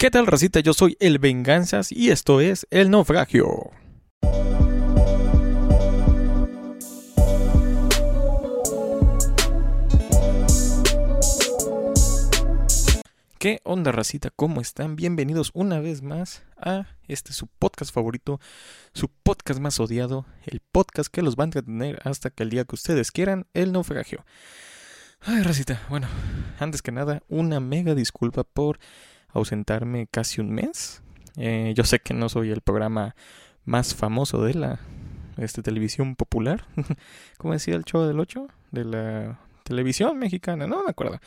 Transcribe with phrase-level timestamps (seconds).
[0.00, 0.60] ¿Qué tal, racita?
[0.60, 3.72] Yo soy el Venganzas y esto es El Naufragio.
[13.40, 14.30] ¿Qué onda, racita?
[14.30, 14.94] ¿Cómo están?
[14.94, 18.38] Bienvenidos una vez más a este su podcast favorito,
[18.94, 22.64] su podcast más odiado, el podcast que los va a entretener hasta que el día
[22.64, 24.24] que ustedes quieran, el naufragio.
[25.22, 26.06] Ay, racita, bueno,
[26.60, 28.78] antes que nada, una mega disculpa por
[29.28, 31.02] ausentarme casi un mes.
[31.36, 33.14] Eh, yo sé que no soy el programa
[33.64, 34.80] más famoso de la
[35.36, 36.66] este, televisión popular.
[37.38, 38.48] ¿Cómo decía el show del 8?
[38.72, 41.20] De la televisión mexicana, no me acuerdo.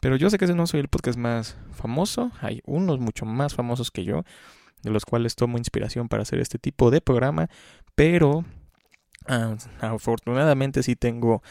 [0.00, 2.32] Pero yo sé que no soy el podcast más famoso.
[2.40, 4.24] Hay unos mucho más famosos que yo,
[4.82, 7.48] de los cuales tomo inspiración para hacer este tipo de programa.
[7.94, 8.44] Pero
[9.28, 11.42] ah, afortunadamente sí tengo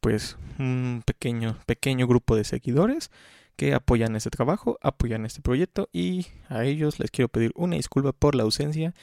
[0.00, 3.10] pues un pequeño, pequeño grupo de seguidores
[3.60, 8.12] que apoyan este trabajo, apoyan este proyecto y a ellos les quiero pedir una disculpa
[8.14, 8.94] por la ausencia.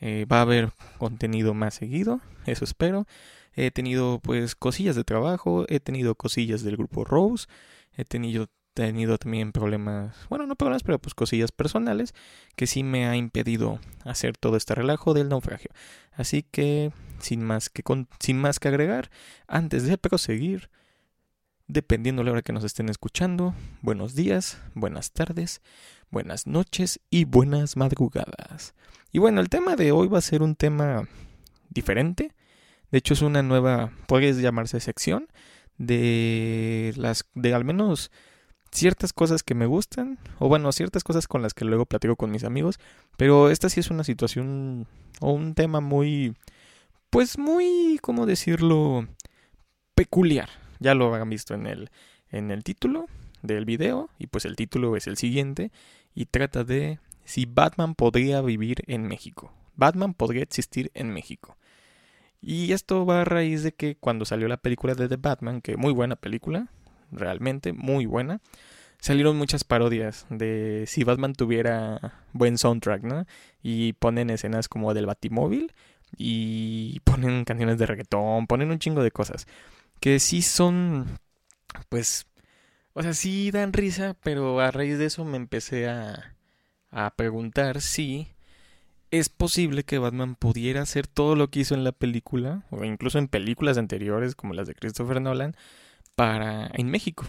[0.00, 3.06] Eh, va a haber contenido más seguido, eso espero.
[3.52, 7.46] He tenido pues cosillas de trabajo, he tenido cosillas del grupo Rose,
[7.92, 12.14] he tenido, tenido también problemas, bueno, no problemas, pero pues cosillas personales
[12.56, 15.72] que sí me ha impedido hacer todo este relajo del naufragio.
[16.12, 17.82] Así que, sin más que,
[18.18, 19.10] sin más que agregar,
[19.46, 20.70] antes de proseguir,
[21.72, 25.62] dependiendo de la hora que nos estén escuchando, buenos días, buenas tardes,
[26.10, 28.74] buenas noches y buenas madrugadas.
[29.12, 31.08] Y bueno, el tema de hoy va a ser un tema
[31.68, 32.32] diferente.
[32.90, 35.28] De hecho, es una nueva, puede llamarse sección
[35.78, 38.10] de las de al menos
[38.72, 42.30] ciertas cosas que me gustan o bueno, ciertas cosas con las que luego platico con
[42.30, 42.78] mis amigos,
[43.16, 44.86] pero esta sí es una situación
[45.20, 46.36] o un tema muy
[47.10, 49.06] pues muy, ¿cómo decirlo?
[49.94, 50.48] peculiar.
[50.80, 51.90] Ya lo han visto en el
[52.32, 53.06] en el título
[53.42, 55.70] del video y pues el título es el siguiente
[56.14, 59.52] y trata de si Batman podría vivir en México.
[59.76, 61.56] Batman podría existir en México.
[62.42, 65.76] Y esto va a raíz de que cuando salió la película de The Batman, que
[65.76, 66.68] muy buena película,
[67.12, 68.40] realmente muy buena,
[68.98, 73.26] salieron muchas parodias de si Batman tuviera buen soundtrack, ¿no?
[73.62, 75.72] Y ponen escenas como del Batimóvil
[76.16, 79.46] y ponen canciones de reggaetón, ponen un chingo de cosas
[80.00, 81.18] que sí son,
[81.88, 82.26] pues,
[82.94, 86.34] o sea, sí dan risa, pero a raíz de eso me empecé a,
[86.90, 88.28] a preguntar si
[89.10, 93.18] es posible que Batman pudiera hacer todo lo que hizo en la película, o incluso
[93.18, 95.56] en películas anteriores como las de Christopher Nolan,
[96.14, 97.24] para en México.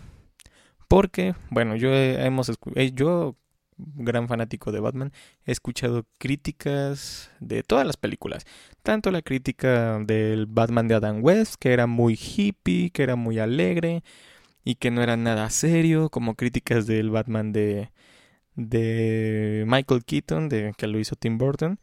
[0.88, 3.36] Porque, bueno, yo hemos eh, yo
[3.96, 5.12] gran fanático de Batman,
[5.46, 8.46] he escuchado críticas de todas las películas,
[8.84, 13.40] tanto la crítica del Batman de Adam West, que era muy hippie, que era muy
[13.40, 14.04] alegre
[14.64, 17.92] y que no era nada serio, como críticas del Batman de
[18.56, 21.80] de Michael Keaton, de, que lo hizo Tim Burton,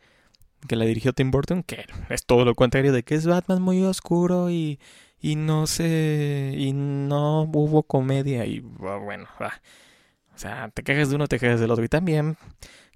[0.67, 3.83] que la dirigió Tim Burton, que es todo lo contrario de que es Batman muy
[3.85, 4.79] oscuro y,
[5.21, 9.27] y no sé, y no hubo comedia y bueno,
[10.39, 12.37] o sea, te quejas de uno, te quejas del otro y también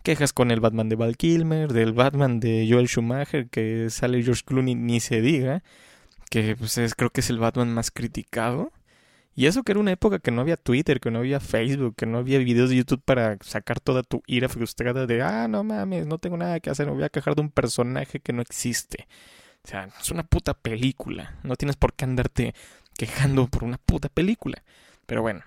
[0.05, 4.43] quejas con el Batman de Val Kilmer, del Batman de Joel Schumacher, que sale George
[4.47, 5.65] Clooney, ni se diga,
[6.31, 8.71] que pues es, creo que es el Batman más criticado.
[9.35, 12.07] Y eso que era una época que no había Twitter, que no había Facebook, que
[12.07, 16.07] no había videos de YouTube para sacar toda tu ira frustrada de, ah, no mames,
[16.07, 19.09] no tengo nada que hacer, me voy a quejar de un personaje que no existe.
[19.65, 21.41] O sea, es una puta película.
[21.43, 22.55] No tienes por qué andarte
[22.97, 24.63] quejando por una puta película.
[25.07, 25.43] Pero bueno.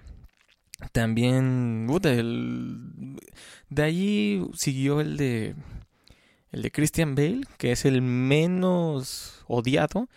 [0.91, 1.88] También,
[3.69, 5.56] de allí siguió el de
[6.51, 10.07] el de Christian Bale, que es el menos odiado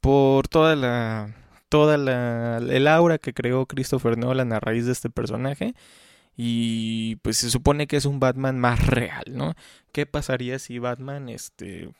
[0.00, 1.34] por toda la
[1.68, 5.74] toda la, el aura que creó Christopher Nolan a raíz de este personaje.
[6.36, 9.54] Y pues se supone que es un Batman más real, ¿no?
[9.92, 11.90] ¿Qué pasaría si Batman este,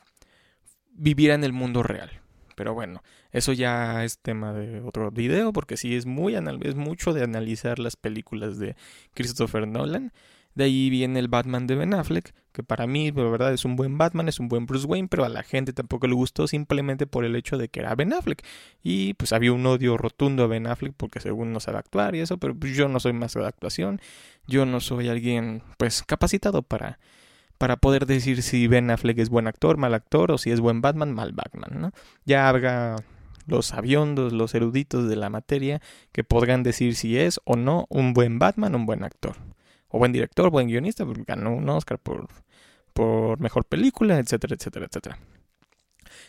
[0.91, 2.09] viviera en el mundo real?
[2.59, 7.13] Pero bueno, eso ya es tema de otro video, porque sí es, muy, es mucho
[7.13, 8.75] de analizar las películas de
[9.13, 10.11] Christopher Nolan.
[10.55, 13.77] De ahí viene el Batman de Ben Affleck, que para mí, la verdad, es un
[13.77, 17.07] buen Batman, es un buen Bruce Wayne, pero a la gente tampoco le gustó simplemente
[17.07, 18.43] por el hecho de que era Ben Affleck.
[18.83, 22.19] Y pues había un odio rotundo a Ben Affleck porque según no sabe actuar y
[22.19, 24.01] eso, pero pues, yo no soy más de actuación,
[24.47, 26.99] yo no soy alguien pues capacitado para
[27.59, 30.81] para poder decir si Ben Affleck es buen actor, mal actor, o si es buen
[30.81, 31.91] Batman, mal Batman, ¿no?
[32.25, 32.95] Ya habrá
[33.45, 38.13] los aviondos, los eruditos de la materia que podrán decir si es o no un
[38.13, 39.35] buen Batman, un buen actor
[39.89, 42.27] o buen director, buen guionista, porque ganó un Oscar por,
[42.93, 45.19] por mejor película, etcétera, etcétera, etcétera.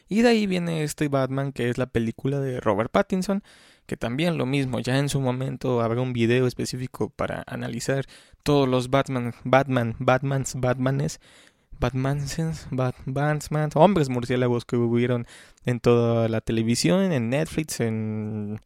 [0.08, 3.44] Y de ahí viene este Batman, que es la película de Robert Pattinson,
[3.90, 8.06] que también lo mismo, ya en su momento habrá un video específico para analizar
[8.44, 11.20] todos los Batman, Batman, Batmans, Batmanes,
[11.80, 15.26] Batmansens, Batmansmans, hombres murciélagos que hubieron
[15.64, 18.60] en toda la televisión, en Netflix, en,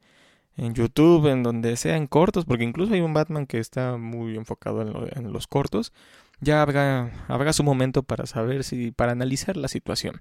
[0.59, 4.37] en YouTube, en donde sea, en cortos, porque incluso hay un Batman que está muy
[4.37, 5.95] enfocado en, en los cortos.
[6.41, 10.21] Ya habrá, habrá su momento para saber si, para analizar la situación.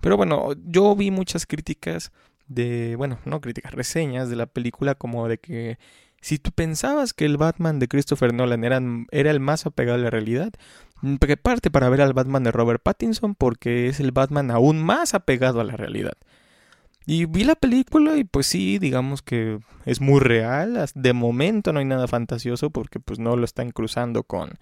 [0.00, 2.12] Pero bueno, yo vi muchas críticas
[2.48, 5.78] de, bueno, no críticas, reseñas de la película como de que
[6.20, 8.80] si tú pensabas que el Batman de Christopher Nolan era,
[9.10, 10.52] era el más apegado a la realidad,
[11.20, 15.60] prepárate para ver al Batman de Robert Pattinson porque es el Batman aún más apegado
[15.60, 16.14] a la realidad.
[17.06, 20.84] Y vi la película y pues sí, digamos que es muy real.
[20.94, 24.58] De momento no hay nada fantasioso porque pues no lo están cruzando con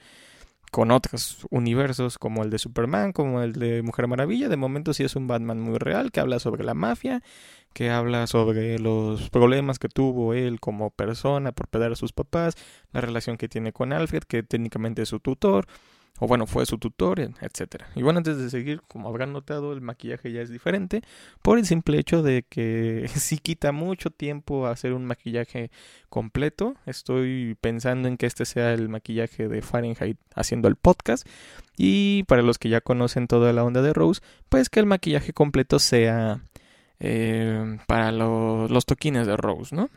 [0.71, 4.49] con otros universos como el de Superman, como el de Mujer Maravilla.
[4.49, 7.23] De momento sí es un Batman muy real que habla sobre la mafia,
[7.76, 12.55] que habla sobre los problemas que tuvo él como persona por perder a sus papás,
[12.90, 15.67] la relación que tiene con Alfred, que técnicamente es su tutor,
[16.19, 17.90] o bueno, fue su tutor, etcétera.
[17.94, 21.02] Y bueno, antes de seguir, como habrán notado, el maquillaje ya es diferente
[21.43, 25.70] por el simple hecho de que sí quita mucho tiempo hacer un maquillaje
[26.08, 26.76] completo.
[26.87, 31.28] Estoy pensando en que este sea el maquillaje de Fahrenheit haciendo el podcast.
[31.76, 35.34] Y para los que ya conocen toda la onda de Rose, pues que el maquillaje
[35.34, 36.40] completo sea
[37.00, 39.88] eh, para los toquines de Rose, ¿no?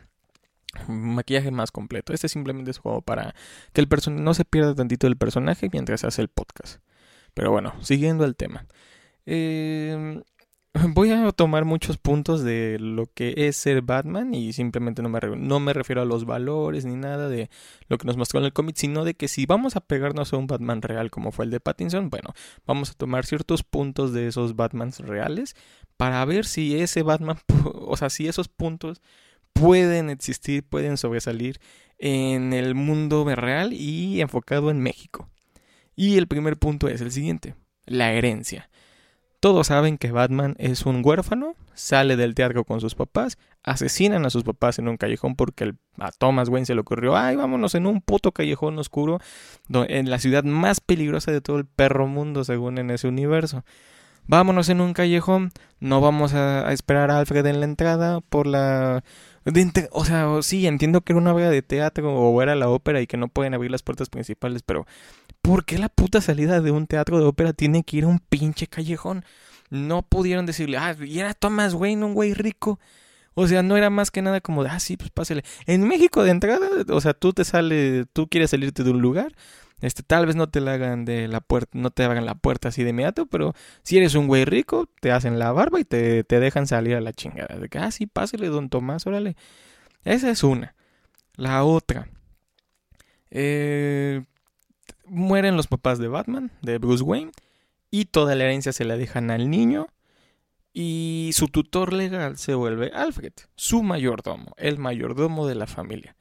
[0.88, 2.12] maquillaje más completo.
[2.12, 3.34] Este simplemente es como para
[3.72, 6.80] que el no se pierda tantito del personaje mientras hace el podcast.
[7.34, 8.66] Pero bueno, siguiendo el tema.
[9.26, 10.22] Em,
[10.94, 15.18] voy a tomar muchos puntos de lo que es ser Batman y simplemente no me,
[15.36, 17.50] no me refiero a los valores ni nada de
[17.88, 20.36] lo que nos mostró en el cómic, sino de que si vamos a pegarnos a
[20.36, 22.34] un Batman real como fue el de Pattinson, bueno,
[22.66, 25.56] vamos a tomar ciertos puntos de esos Batmans reales
[25.96, 27.38] para ver si ese Batman,
[27.74, 29.02] o sea, si esos puntos
[29.52, 31.60] pueden existir, pueden sobresalir
[31.98, 35.28] en el mundo real y enfocado en México.
[35.96, 38.69] Y el primer punto es el siguiente, la herencia.
[39.40, 44.30] Todos saben que Batman es un huérfano, sale del teatro con sus papás, asesinan a
[44.30, 47.86] sus papás en un callejón porque a Thomas Wayne se le ocurrió, ay, vámonos en
[47.86, 49.18] un puto callejón oscuro,
[49.70, 53.64] en la ciudad más peligrosa de todo el perro mundo según en ese universo.
[54.26, 55.50] Vámonos en un callejón,
[55.80, 59.02] no vamos a esperar a Alfred en la entrada por la
[59.92, 63.06] o sea, sí, entiendo que era una obra de teatro o era la ópera y
[63.06, 64.86] que no pueden abrir las puertas principales, pero
[65.42, 68.18] ¿por qué la puta salida de un teatro de ópera tiene que ir a un
[68.18, 69.24] pinche callejón?
[69.70, 72.80] No pudieron decirle, ah, y era Thomas Wayne, un güey rico.
[73.34, 75.44] O sea, no era más que nada como de, ah, sí, pues pásale.
[75.66, 79.32] En México de entrada, o sea, tú te sales, tú quieres salirte de un lugar,
[79.80, 82.68] este, tal vez no te la hagan de la puerta, no te hagan la puerta
[82.68, 86.24] así de inmediato, pero si eres un güey rico, te hacen la barba y te,
[86.24, 87.56] te dejan salir a la chingada.
[87.56, 89.36] De que, ah, sí, pásale, don Tomás, órale.
[90.04, 90.74] Esa es una.
[91.36, 92.08] La otra.
[93.30, 94.22] Eh,
[95.10, 97.32] mueren los papás de Batman, de Bruce Wayne,
[97.90, 99.88] y toda la herencia se la dejan al niño.
[100.72, 106.16] Y su tutor legal se vuelve Alfred, su mayordomo, el mayordomo de la familia.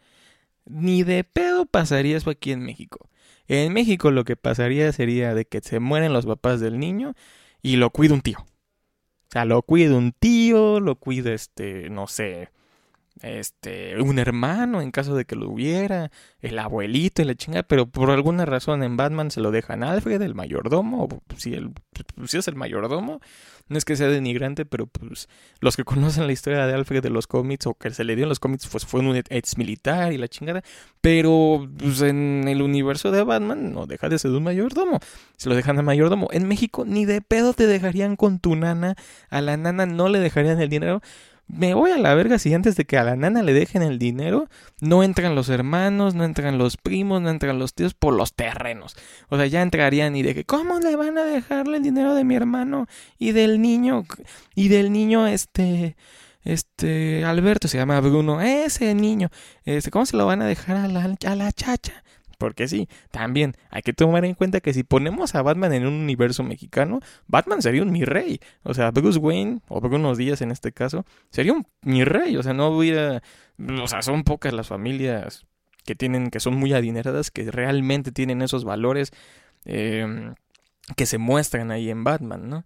[0.66, 3.10] Ni de pedo pasaría eso aquí en México.
[3.48, 7.14] En México lo que pasaría sería de que se mueren los papás del niño
[7.62, 8.40] y lo cuida un tío.
[8.40, 12.50] O sea, lo cuida un tío, lo cuida este, no sé,
[13.22, 17.88] este, un hermano en caso de que lo hubiera, el abuelito y la chingada, pero
[17.88, 21.72] por alguna razón en Batman se lo dejan a Alfred, el mayordomo, o si, el,
[22.26, 23.20] si es el mayordomo,
[23.68, 27.10] no es que sea denigrante, pero pues los que conocen la historia de Alfred de
[27.10, 30.12] los cómics o que se le dio en los cómics, pues fue un ex militar
[30.14, 30.64] y la chingada,
[31.02, 35.00] pero pues, en el universo de Batman no deja de ser un mayordomo,
[35.38, 36.30] se lo dejan al mayordomo.
[36.32, 38.96] En México ni de pedo te dejarían con tu nana,
[39.30, 41.02] a la nana no le dejarían el dinero
[41.50, 43.98] me voy a la verga si antes de que a la nana le dejen el
[43.98, 44.48] dinero,
[44.82, 48.96] no entran los hermanos, no entran los primos, no entran los tíos por los terrenos.
[49.30, 52.24] O sea, ya entrarían y de que, ¿cómo le van a dejarle el dinero de
[52.24, 52.88] mi hermano
[53.18, 54.06] y del niño?
[54.54, 55.96] Y del niño, este,
[56.44, 59.30] este, Alberto se llama Bruno, ese niño,
[59.66, 62.04] este, ¿cómo se lo van a dejar a la, a la chacha?
[62.40, 65.94] Porque sí, también hay que tomar en cuenta que si ponemos a Batman en un
[65.94, 68.40] universo mexicano, Batman sería un mi rey.
[68.64, 72.38] O sea, Bruce Wayne, o Bruno Díaz en este caso, sería un mi rey.
[72.38, 73.22] O sea, no hubiera.
[73.84, 75.46] O sea, son pocas las familias
[75.86, 79.12] que tienen, que son muy adineradas, que realmente tienen esos valores
[79.66, 80.34] eh,
[80.96, 82.66] que se muestran ahí en Batman, ¿no?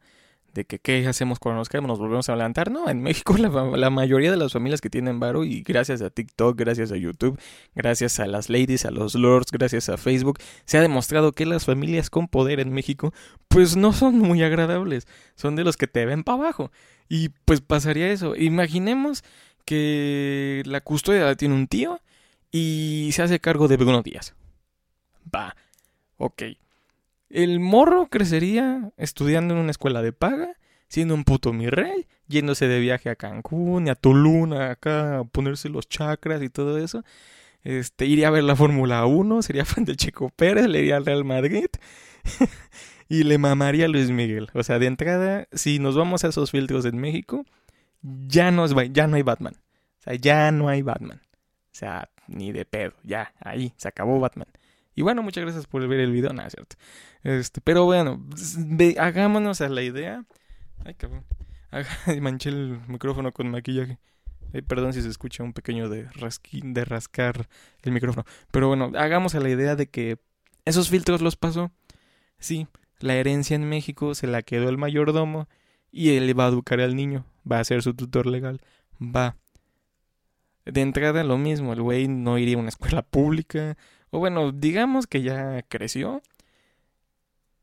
[0.53, 2.71] De que qué hacemos cuando nos caemos, nos volvemos a levantar.
[2.71, 6.57] No, en México la, mayoría de las familias que tienen varo y gracias a TikTok,
[6.57, 7.39] gracias a YouTube,
[7.75, 11.65] gracias a las ladies, a los lords, gracias a Facebook, se ha demostrado que las
[11.65, 13.13] familias con poder en México
[13.47, 16.71] pues no son muy agradables, son de los que te ven para abajo.
[17.09, 18.35] Y pues pasaría eso.
[18.35, 19.23] Imaginemos
[19.65, 21.99] que la custodia la tiene un tío
[22.51, 24.35] y se hace cargo de Bruno Díaz.
[25.33, 25.55] Va,
[26.17, 26.43] ok.
[27.33, 30.55] El morro crecería estudiando en una escuela de paga,
[30.87, 35.23] siendo un puto mi rey, yéndose de viaje a Cancún y a Tulum, acá a
[35.23, 37.03] ponerse los chakras y todo eso.
[37.63, 41.07] Este, iría a ver la Fórmula 1, sería fan del Checo Pérez, le iría al
[41.07, 41.65] Real Madrid
[43.09, 44.51] y le mamaría a Luis Miguel.
[44.53, 47.45] O sea, de entrada, si nos vamos a esos filtros en México,
[48.03, 49.55] ya no, ya no hay Batman.
[49.55, 51.19] O sea, ya no hay Batman.
[51.25, 54.49] O sea, ni de pedo, ya, ahí, se acabó Batman.
[54.95, 56.75] Y bueno, muchas gracias por ver el video, nada, cierto.
[57.23, 58.23] Este, pero bueno,
[58.99, 60.25] hagámonos a la idea.
[60.85, 61.25] Ay, cabrón.
[62.21, 63.97] Manché el micrófono con maquillaje.
[64.67, 67.47] perdón si se escucha un pequeño de, rasquín, de rascar
[67.81, 68.25] el micrófono.
[68.51, 70.19] Pero bueno, hagamos a la idea de que
[70.65, 71.71] esos filtros los pasó.
[72.39, 72.67] Sí,
[72.99, 75.47] la herencia en México se la quedó el mayordomo
[75.91, 77.25] y él va a educar al niño.
[77.49, 78.61] Va a ser su tutor legal.
[79.01, 79.37] Va.
[80.65, 83.75] De entrada lo mismo, el güey no iría a una escuela pública,
[84.13, 86.21] o bueno, digamos que ya creció.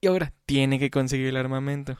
[0.00, 1.97] Y ahora tiene que conseguir el armamento.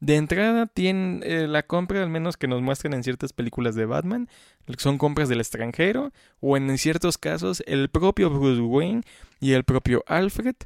[0.00, 3.84] De entrada, tiene eh, la compra, al menos que nos muestran en ciertas películas de
[3.84, 4.30] Batman,
[4.78, 9.02] son compras del extranjero, o en ciertos casos, el propio Bruce Wayne
[9.40, 10.56] y el propio Alfred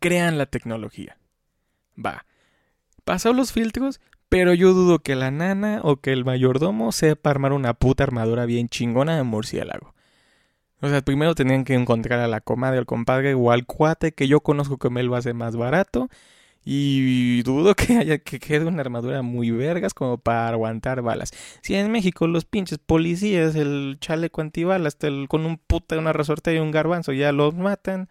[0.00, 1.18] crean la tecnología.
[1.96, 2.26] Va.
[3.04, 7.52] Pasó los filtros, pero yo dudo que la nana o que el mayordomo sepa armar
[7.52, 9.94] una puta armadura bien chingona de murciélago.
[10.80, 14.28] O sea, primero tenían que encontrar a la comadre, al compadre o al cuate que
[14.28, 16.08] yo conozco que me lo hace más barato.
[16.64, 21.32] Y dudo que haya que quede una armadura muy vergas como para aguantar balas.
[21.62, 24.96] Si en México los pinches policías, el chaleco antibalas,
[25.28, 28.08] con un puta, una resorte y un garbanzo ya los matan.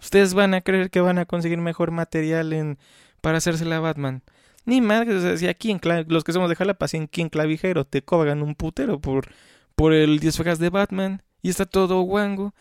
[0.00, 2.78] Ustedes van a creer que van a conseguir mejor material en
[3.20, 4.22] para hacerse la Batman.
[4.66, 7.28] Ni madre, o sea, si aquí en los que somos de Jalapa, si aquí en
[7.28, 9.28] Clavijero te cobran un putero por,
[9.76, 12.54] por el disfraz de Batman y está todo guango.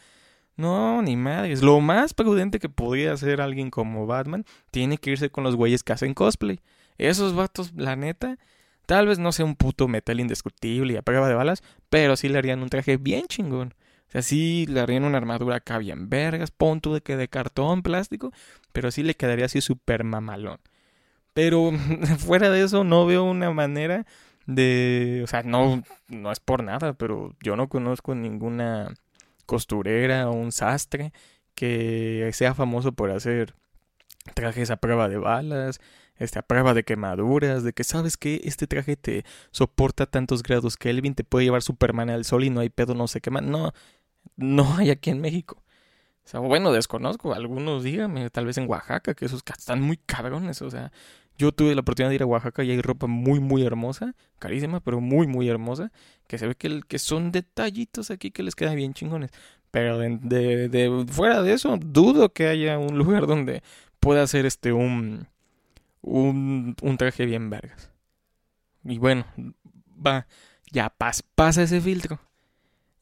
[0.58, 1.63] No, ni madres.
[1.63, 5.84] Lo más prudente que podría hacer alguien como Batman tiene que irse con los güeyes
[5.84, 6.60] que hacen cosplay.
[6.98, 8.38] Esos vatos, la neta,
[8.86, 12.28] tal vez no sea un puto metal indiscutible y a prueba de balas, pero sí
[12.28, 13.74] le harían un traje bien chingón.
[14.10, 17.84] O sea, sí le harían una armadura acá bien vergas, punto de que de cartón,
[17.84, 18.34] plástico,
[18.74, 20.60] pero sí le quedaría así súper mamalón.
[21.34, 21.72] Pero
[22.20, 24.06] fuera de eso no veo una manera
[24.46, 28.94] de, o sea, no, no es por nada, pero yo no conozco ninguna
[29.46, 31.14] costurera o un sastre
[31.56, 33.54] que sea famoso por hacer
[34.36, 35.80] trajes a prueba de balas,
[36.18, 40.78] este, a prueba de quemaduras, de que sabes que este traje te soporta tantos grados
[40.78, 43.42] Kelvin, te puede llevar Superman al sol y no hay pedo, no se quema.
[43.42, 43.74] No,
[44.36, 45.64] no hay aquí en México.
[46.26, 50.62] O sea, bueno, desconozco, algunos díganme, tal vez en Oaxaca, que esos están muy cabrones,
[50.62, 50.92] o sea,
[51.38, 54.80] yo tuve la oportunidad de ir a Oaxaca y hay ropa muy, muy hermosa, carísima,
[54.80, 55.92] pero muy, muy hermosa,
[56.28, 59.32] que se ve que, que son detallitos aquí que les quedan bien chingones.
[59.72, 63.63] Pero de, de, fuera de eso, dudo que haya un lugar donde
[64.00, 65.28] pueda hacer este un,
[66.02, 67.90] un, un traje bien vergas.
[68.84, 69.25] Y bueno,
[70.06, 70.28] va,
[70.72, 72.20] ya pas, pasa ese filtro.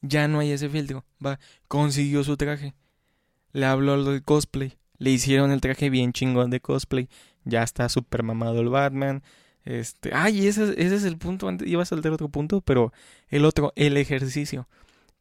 [0.00, 1.04] Ya no hay ese filtro.
[1.24, 2.74] Va, consiguió su traje.
[3.52, 4.78] Le habló al cosplay.
[4.98, 7.08] Le hicieron el traje bien chingón de cosplay
[7.44, 9.22] ya está súper mamado el Batman.
[9.64, 12.92] Este, ay, ese, ese es el punto, iba a saltar otro punto, pero
[13.28, 14.68] el otro, el ejercicio.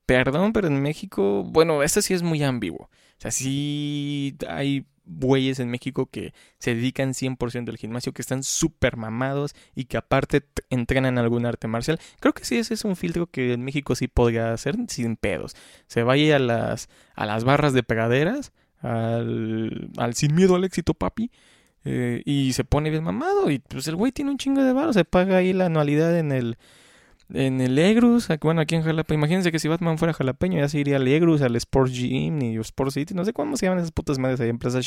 [0.06, 2.86] Perdón, pero en México, bueno, este sí es muy ambiguo.
[2.86, 8.44] O sea, sí hay bueyes en México que se dedican 100% al gimnasio, que están
[8.44, 12.00] súper mamados y que aparte entrenan algún arte marcial.
[12.20, 15.56] Creo que sí, ese es un filtro que en México sí podría hacer sin pedos.
[15.88, 20.94] Se vaya a las, a las barras de pegaderas, al, al sin miedo al éxito,
[20.94, 21.32] papi
[21.86, 23.50] eh, y se pone bien mamado.
[23.52, 24.94] Y pues el güey tiene un chingo de barro.
[24.94, 26.58] Se paga ahí la anualidad en el.
[27.34, 30.80] En el Egrus, bueno, aquí en Jalapa, imagínense que si Batman fuera jalapeño, ya se
[30.80, 33.94] iría al Egrus, al Sports Gym y Sports City, no sé cómo se llaman esas
[33.94, 34.82] putas madres ahí en Plaza.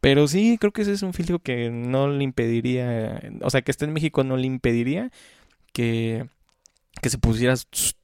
[0.00, 3.72] Pero sí, creo que ese es un filtro que no le impediría, o sea, que
[3.72, 5.10] esté en México no le impediría
[5.72, 6.26] que,
[7.00, 7.54] que se pusiera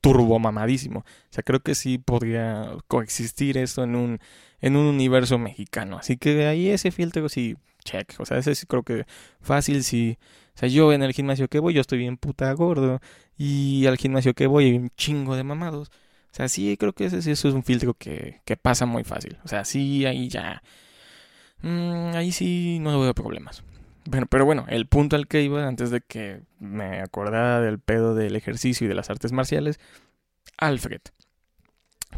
[0.01, 1.01] turbo mamadísimo.
[1.01, 4.19] O sea, creo que sí podría coexistir eso en un,
[4.61, 5.99] en un universo mexicano.
[5.99, 7.57] Así que ahí ese filtro sí
[7.89, 8.15] check.
[8.19, 9.07] O sea, ese sí creo que
[9.41, 10.19] fácil si...
[10.55, 13.01] O sea, yo en el gimnasio que voy, yo estoy bien puta gordo.
[13.37, 15.89] Y al gimnasio que voy hay un chingo de mamados.
[16.31, 19.39] O sea, sí, creo que ese, eso es un filtro que, que pasa muy fácil.
[19.45, 20.63] O sea, sí, ahí ya...
[21.63, 23.63] Mm, ahí sí no veo problemas.
[24.05, 28.15] Bueno, pero bueno, el punto al que iba antes de que me acordara del pedo
[28.15, 29.79] del ejercicio y de las artes marciales,
[30.57, 31.01] Alfred.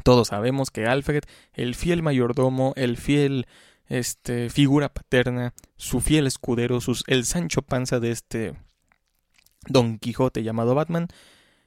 [0.05, 3.47] Todos sabemos que Alfred, el fiel mayordomo, el fiel
[3.91, 8.55] este, figura paterna, su fiel escudero, sus, el Sancho Panza de este
[9.69, 11.09] Don Quijote llamado Batman,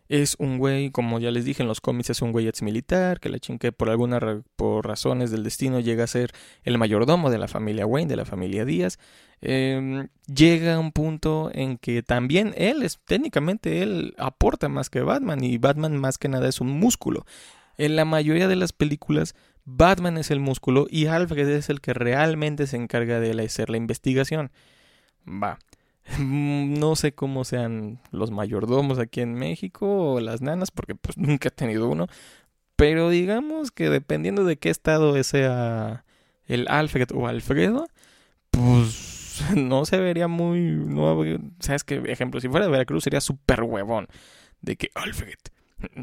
[0.09, 3.19] es un güey, como ya les dije en los cómics, es un güey ex militar
[3.19, 6.31] que la chinque por alguna por razones del destino llega a ser
[6.63, 8.99] el mayordomo de la familia Wayne, de la familia Díaz.
[9.41, 15.01] Em, llega a un punto en que también él es, técnicamente él aporta más que
[15.01, 17.25] Batman y Batman más que nada es un músculo.
[17.77, 21.93] En la mayoría de las películas Batman es el músculo y Alfred es el que
[21.93, 24.51] realmente se encarga de hacer la investigación.
[25.27, 25.59] Va.
[26.19, 31.47] No sé cómo sean los mayordomos aquí en México o las nanas, porque pues nunca
[31.47, 32.07] he tenido uno.
[32.75, 36.03] Pero digamos que dependiendo de qué estado sea
[36.45, 37.87] el Alfred o Alfredo,
[38.51, 40.71] pues no se vería muy...
[40.71, 41.21] No,
[41.59, 42.01] ¿Sabes qué?
[42.07, 44.07] Ejemplo, si fuera de Veracruz sería súper huevón.
[44.61, 45.39] De que Alfred...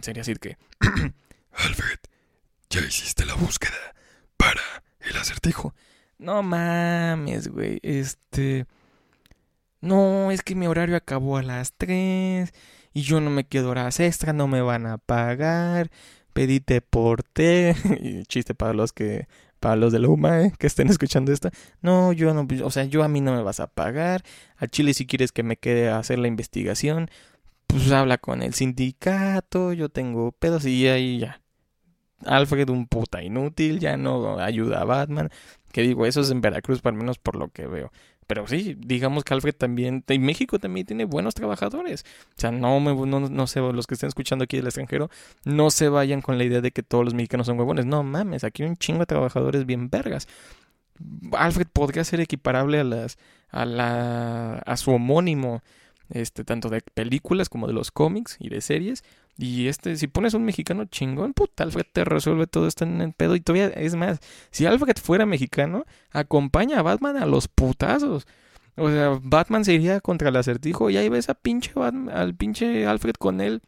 [0.02, 0.56] Sería decir que...
[1.52, 1.98] Alfred,
[2.70, 3.94] ya hiciste la búsqueda
[4.36, 4.60] para
[5.00, 5.74] el acertijo.
[6.18, 7.80] No mames, güey.
[7.82, 8.66] Este...
[9.80, 12.52] No, es que mi horario acabó a las 3
[12.92, 15.90] y yo no me quedo horas extra, no me van a pagar.
[16.32, 17.74] Pedite por té.
[18.00, 19.26] y chiste para los que
[19.58, 20.52] para los de la UMA, ¿eh?
[20.58, 21.50] que estén escuchando esto.
[21.82, 24.22] No, yo no, o sea, yo a mí no me vas a pagar.
[24.56, 27.10] A Chile si quieres que me quede a hacer la investigación,
[27.66, 31.40] pues habla con el sindicato, yo tengo pedos y ahí ya.
[32.26, 35.30] Alfred un puta inútil, ya no ayuda a Batman.
[35.72, 37.92] Que digo, eso es en Veracruz, al menos por lo que veo.
[38.26, 42.04] Pero sí, digamos que Alfred también, y México también tiene buenos trabajadores.
[42.36, 45.10] O sea, no, me, no, no sé, los que estén escuchando aquí del extranjero,
[45.44, 47.86] no se vayan con la idea de que todos los mexicanos son huevones.
[47.86, 50.28] No mames, aquí hay un chingo de trabajadores bien vergas.
[51.32, 53.18] Alfred podría ser equiparable a las,
[53.50, 55.62] a la, a su homónimo,
[56.10, 59.04] este, tanto de películas como de los cómics y de series.
[59.38, 63.12] Y este, si pones un mexicano chingón, puta, Alfred te resuelve todo esto en el
[63.12, 63.36] pedo.
[63.36, 68.26] Y todavía, es más, si Alfred fuera mexicano, acompaña a Batman a los putazos.
[68.76, 72.34] O sea, Batman se iría contra el acertijo y ahí ves a pinche Batman, al
[72.34, 73.62] pinche Alfred con él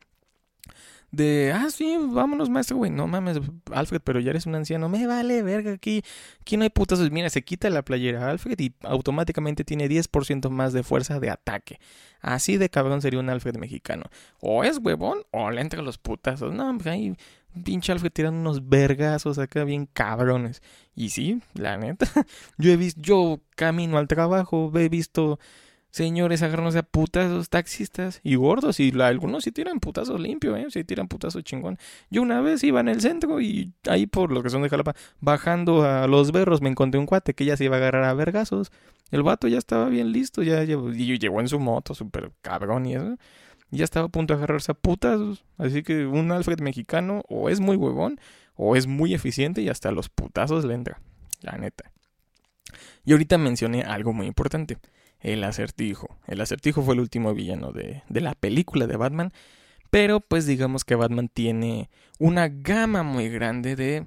[1.13, 2.91] de, ah, sí, vámonos, maestro, güey.
[2.91, 3.39] No mames,
[3.71, 4.89] Alfred, pero ya eres un anciano.
[4.89, 6.03] Me vale, verga, aquí,
[6.41, 7.11] aquí no hay putazos.
[7.11, 11.79] Mira, se quita la playera Alfred y automáticamente tiene 10% más de fuerza de ataque.
[12.21, 14.05] Así de cabrón sería un Alfred mexicano.
[14.41, 16.55] O es huevón o le entra los putazos.
[16.55, 17.15] No, pues ahí,
[17.63, 20.63] pinche Alfred tirando unos vergazos acá bien cabrones.
[20.95, 22.07] Y sí, la neta,
[22.57, 25.39] yo he visto, yo camino al trabajo, he visto
[25.93, 30.67] señores agarrándose a putazos taxistas y gordos y algunos sí tiran putazos limpio, ¿eh?
[30.71, 31.79] Sí tiran putazos chingón.
[32.11, 34.95] Yo una vez iba en el centro y ahí por lo que son de Jalapa,
[35.21, 38.15] bajando a los berros me encontré un cuate que ya se iba a agarrar a
[38.15, 38.73] vergazos.
[39.11, 42.87] El vato ya estaba bien listo, ya llegó, y llegó en su moto, súper cabrón
[42.87, 43.19] y eso.
[43.71, 45.45] ya estaba a punto de agarrarse a putazos.
[45.59, 48.19] Así que un Alfred mexicano o es muy huevón
[48.55, 51.03] o es muy eficiente y hasta los putazos le entra.
[51.43, 51.93] La neta.
[53.05, 54.79] Y ahorita mencioné algo muy importante
[55.23, 56.19] el acertijo.
[56.27, 59.33] El acertijo fue el último villano de, de la película de Batman.
[59.91, 64.07] Pero pues digamos que Batman tiene una gama muy grande de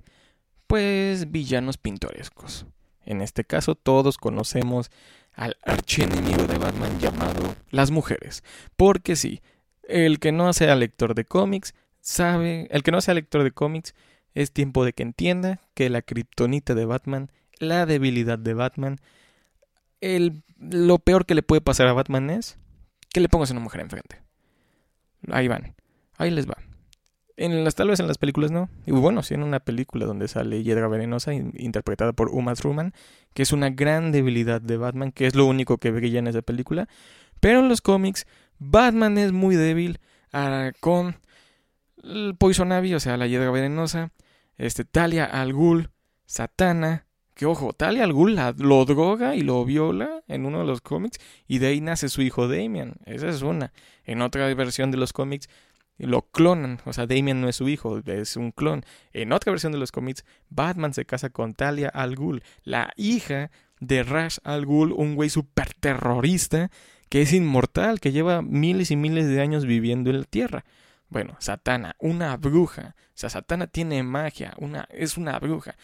[0.68, 2.66] pues villanos pintorescos.
[3.06, 4.90] En este caso todos conocemos
[5.34, 8.44] al archienemigo de Batman llamado las mujeres.
[8.76, 9.42] Porque sí,
[9.88, 13.94] el que no sea lector de cómics sabe, el que no sea lector de cómics
[14.34, 19.00] es tiempo de que entienda que la kriptonita de Batman, la debilidad de Batman,
[20.06, 22.58] el, lo peor que le puede pasar a Batman es
[23.12, 24.22] que le pongas una mujer enfrente.
[25.32, 25.76] Ahí van.
[26.18, 26.58] Ahí les va.
[27.38, 28.70] En las, tal vez en las películas no.
[28.86, 32.94] Y bueno, sí en una película donde sale Hiedra Venenosa, interpretada por Uma Thurman,
[33.34, 36.42] que es una gran debilidad de Batman, que es lo único que brilla en esa
[36.42, 36.88] película.
[37.40, 38.26] Pero en los cómics,
[38.60, 40.00] Batman es muy débil
[40.32, 41.18] ah, con
[42.04, 44.12] el Poison Ivy, o sea, la Hiedra Venenosa,
[44.58, 45.90] este, Talia al Ghul,
[46.26, 47.05] Satana,
[47.36, 51.20] que ojo, Talia al Ghul lo droga y lo viola en uno de los cómics
[51.48, 52.96] y de ahí nace su hijo Damian.
[53.06, 53.74] Esa es una.
[54.06, 55.50] En otra versión de los cómics
[55.98, 58.84] lo clonan, o sea, Damian no es su hijo, es un clon.
[59.14, 63.52] En otra versión de los cómics, Batman se casa con Talia al Ghul, la hija
[63.80, 66.72] de Rash al Ghul, un güey super terrorista
[67.10, 70.66] que es inmortal, que lleva miles y miles de años viviendo en la Tierra.
[71.10, 72.96] Bueno, Satana, una bruja.
[72.98, 75.76] O sea, Satana tiene magia, una, es una bruja.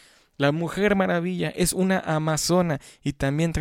[0.41, 3.54] La Mujer Maravilla es una amazona y también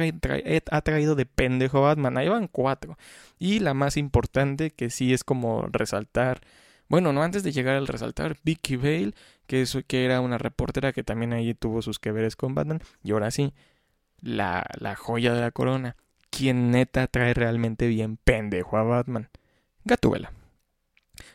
[0.70, 2.16] ha traído de pendejo a Batman.
[2.16, 2.96] Ahí van cuatro.
[3.38, 6.40] Y la más importante, que sí es como resaltar.
[6.88, 9.12] Bueno, no antes de llegar al resaltar, Vicky Vale,
[9.46, 12.80] que, que era una reportera que también ahí tuvo sus que veres con Batman.
[13.02, 13.52] Y ahora sí,
[14.22, 15.96] la, la joya de la corona.
[16.30, 19.28] quien neta trae realmente bien pendejo a Batman.
[19.84, 20.32] Gatúbela.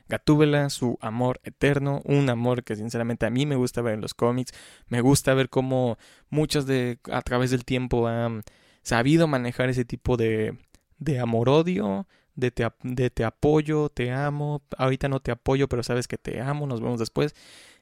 [0.08, 4.14] Gatúbela, su amor eterno, un amor que sinceramente a mí me gusta ver en los
[4.14, 4.54] cómics,
[4.88, 5.98] me gusta ver cómo
[6.30, 8.44] muchas de a través del tiempo han
[8.84, 10.58] sabido manejar ese tipo de,
[11.00, 16.08] de amor-odio, de te, de te apoyo, te amo, ahorita no te apoyo, pero sabes
[16.08, 17.34] que te amo, nos vemos después.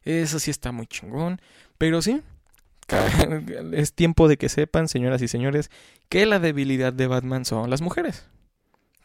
[0.03, 1.41] Eso sí está muy chingón,
[1.77, 2.21] pero sí,
[3.73, 5.69] es tiempo de que sepan, señoras y señores,
[6.09, 8.27] que la debilidad de Batman son las mujeres.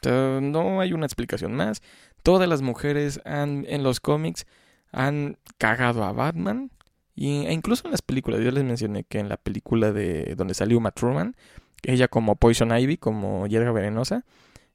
[0.05, 1.83] no hay una explicación más.
[2.23, 4.47] Todas las mujeres han, en los cómics
[4.93, 6.71] han cagado a Batman.
[7.15, 8.41] Y, e incluso en las películas.
[8.41, 11.35] Yo les mencioné que en la película de donde salió Matt Truman,
[11.83, 14.25] ella como Poison Ivy, como hierba venenosa,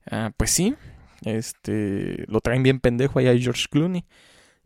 [0.10, 0.76] ah, pues sí,
[1.24, 4.06] este, lo traen bien pendejo ahí a George Clooney.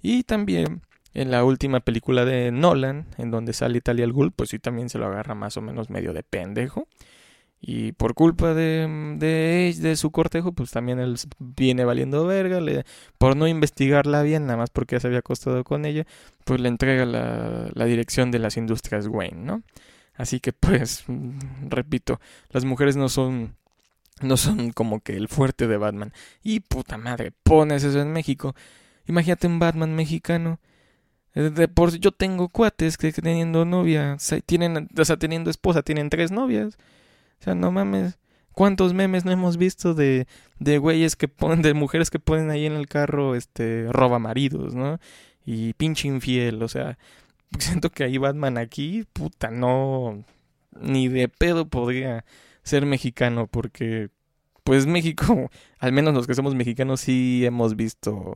[0.02, 0.82] Y también
[1.14, 4.90] en la última película de Nolan, en donde sale Italia al Ghul, pues sí también
[4.90, 6.88] se lo agarra más o menos medio de pendejo.
[7.70, 8.88] Y por culpa de,
[9.20, 12.62] de, de su cortejo, pues también él viene valiendo verga.
[12.62, 12.86] Le,
[13.18, 16.08] por no investigarla bien, nada más porque se había acostado con ella,
[16.46, 19.64] pues le entrega la, la dirección de las industrias Wayne, ¿no?
[20.16, 21.04] Así que pues,
[21.68, 23.58] repito, las mujeres no son
[24.22, 26.14] no son como que el fuerte de Batman.
[26.42, 28.56] Y puta madre, pones eso en México.
[29.08, 30.62] Imagínate un Batman mexicano.
[31.36, 36.10] Eh, de por yo tengo cuates que teniendo novia, tienen, o sea, teniendo esposa, tienen
[36.10, 36.78] tres novias.
[37.40, 38.20] O sea, no mames.
[38.54, 40.28] ¿Cuántos memes no hemos visto de,
[40.60, 44.74] de güeyes que ponen, de mujeres que ponen ahí en el carro, este, roba maridos,
[44.74, 45.00] ¿no?
[45.46, 46.98] Y pinche infiel, o sea,
[47.60, 50.24] siento que ahí Batman aquí, puta, no,
[50.72, 52.26] ni de pedo podría
[52.64, 54.10] ser mexicano porque
[54.64, 58.36] pues México, al menos los que somos mexicanos sí hemos visto.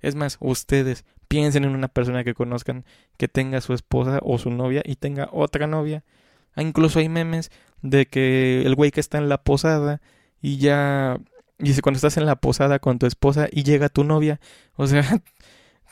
[0.00, 2.84] Es más, ustedes piensen en una persona que conozcan
[3.16, 6.04] que tenga su esposa o su novia y tenga otra novia.
[6.54, 7.50] Ah, incluso hay memes
[7.82, 10.00] de que el güey que está en la posada
[10.40, 11.18] y ya
[11.58, 14.40] dice cuando estás en la posada con tu esposa y llega tu novia,
[14.76, 15.22] o sea,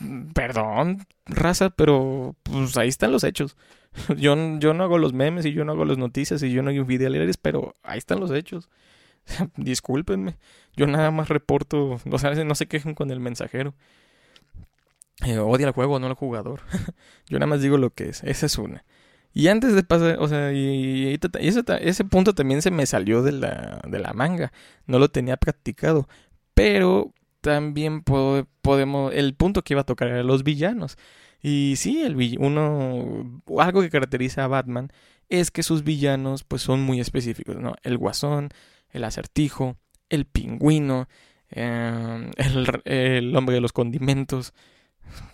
[0.35, 3.57] perdón, raza, pero pues ahí están los hechos.
[4.17, 6.71] Yo, yo no hago los memes y yo no hago las noticias y yo no
[6.71, 8.71] hago videos, pero ahí están los hechos.
[9.57, 10.39] Discúlpenme,
[10.75, 13.75] yo nada más reporto, o sea, no se quejen con el mensajero.
[15.25, 16.61] Eh, odia el juego, no el jugador.
[17.29, 18.85] yo nada más digo lo que es, esa es una.
[19.35, 23.81] Y antes de pasar, o sea, y, ese, punto también se me salió de la,
[23.89, 24.53] de la manga.
[24.87, 26.09] No lo tenía practicado.
[26.55, 30.97] Pero también podemos, el punto que iba a tocar era los villanos.
[31.43, 34.93] Y sí, el uno, algo que caracteriza a Batman
[35.29, 37.75] es que sus villanos pues son muy específicos, ¿no?
[37.83, 38.51] El guasón,
[38.91, 39.77] el acertijo,
[40.09, 41.09] el pingüino,
[41.51, 42.31] em,
[42.85, 44.55] el, hombre de los condimentos,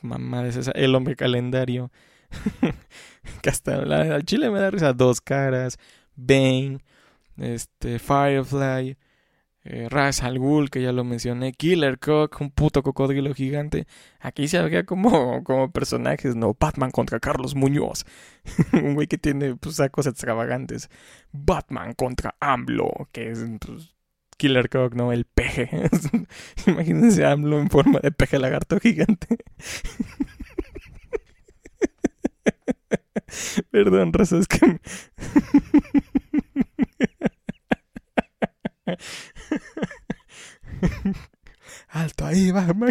[0.02, 1.90] mamá el hombre calendario,
[3.42, 5.78] que hasta al chile me da risa, dos caras,
[6.16, 6.78] Bane,
[7.36, 8.96] este, Firefly,
[9.70, 13.86] eh, Ras Al Ghul, que ya lo mencioné, Killer Cock, un puto cocodrilo gigante.
[14.20, 16.56] Aquí se veía como, como personajes, ¿no?
[16.58, 18.06] Batman contra Carlos Muñoz,
[18.72, 20.88] un güey que tiene pues, sacos extravagantes.
[21.32, 23.94] Batman contra AMLO, que es pues,
[24.38, 25.12] Killer Cock, ¿no?
[25.12, 25.68] El peje.
[26.66, 29.38] Imagínense AMLO en forma de peje lagarto gigante.
[33.70, 34.58] Perdón, raza, es que...
[41.88, 42.90] Alto ahí, Batman.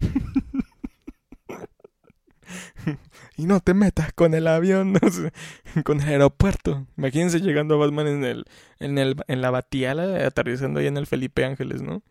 [3.36, 4.94] y no te metas con el avión,
[5.84, 6.86] con el aeropuerto.
[6.96, 8.44] Imagínense llegando a Batman en el,
[8.78, 12.02] en el, en la Batiala, aterrizando ahí en el Felipe Ángeles, ¿no?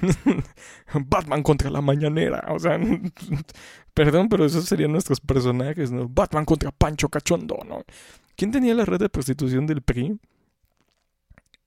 [0.94, 2.78] Batman contra la mañanera, o sea,
[3.94, 6.08] perdón, pero esos serían nuestros personajes, ¿no?
[6.08, 7.84] Batman contra Pancho Cachondo, ¿no?
[8.36, 10.18] ¿Quién tenía la red de prostitución del PRI?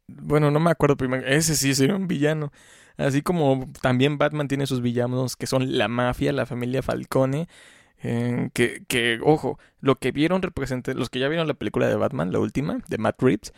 [0.07, 2.51] Bueno, no me acuerdo, pero ese sí sería un villano.
[2.97, 7.47] Así como también Batman tiene sus villanos que son la mafia, la familia Falcone.
[8.03, 11.95] Eh, que, que, ojo, lo que vieron representa, los que ya vieron la película de
[11.95, 13.53] Batman, la última, de Matt Reeves,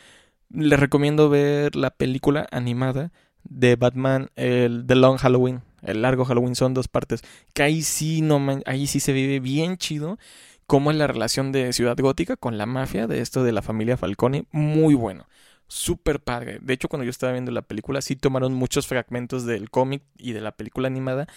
[0.49, 3.11] les recomiendo ver la película animada
[3.43, 7.21] de Batman, el The Long Halloween, el largo Halloween, son dos partes,
[7.53, 10.17] que ahí sí, no, ahí sí se vive bien chido
[10.65, 13.97] cómo es la relación de Ciudad Gótica con la mafia, de esto de la familia
[13.97, 15.25] Falcone, muy bueno
[15.73, 16.59] súper padre.
[16.61, 20.33] De hecho, cuando yo estaba viendo la película, sí tomaron muchos fragmentos del cómic y
[20.33, 21.27] de la película animada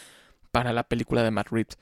[0.52, 1.78] para la película de Matt Reeves.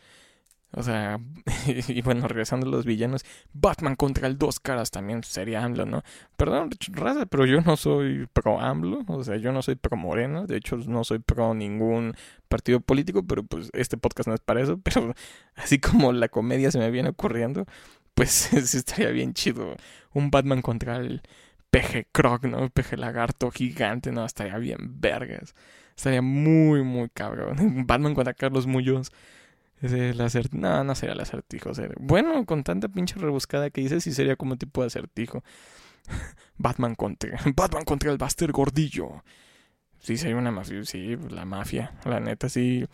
[0.76, 1.20] O sea,
[1.88, 6.02] y bueno, regresando a los villanos, Batman contra el dos caras también sería AMLO, ¿no?
[6.36, 10.44] Perdón, raza, pero yo no soy pro AMLO, o sea, yo no soy pro Morena,
[10.46, 12.14] de hecho no soy pro ningún
[12.48, 15.14] partido político, pero pues este podcast no es para eso, pero
[15.54, 17.66] así como la comedia se me viene ocurriendo,
[18.14, 18.30] pues
[18.64, 19.76] sí estaría bien chido.
[20.12, 21.22] Un Batman contra el
[21.70, 22.68] peje croc, ¿no?
[22.70, 25.54] Peje lagarto gigante, no, estaría bien vergas.
[25.96, 27.86] Estaría muy, muy cabrón.
[27.86, 29.12] Batman contra Carlos Muñoz.
[29.92, 30.60] El acertijo.
[30.60, 31.72] No, no sería el acertijo.
[31.98, 35.42] Bueno, con tanta pinche rebuscada que dices, sí sería como tipo de acertijo.
[36.56, 37.38] Batman contra.
[37.56, 39.22] Batman contra el Buster Gordillo.
[40.00, 40.84] Sí, sería una mafia.
[40.84, 41.92] Sí, la mafia.
[42.04, 42.86] La neta, sí.